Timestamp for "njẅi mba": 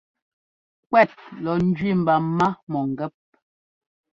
1.67-2.15